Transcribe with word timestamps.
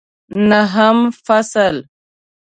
نهم 0.49 0.97
فصل 1.25 1.75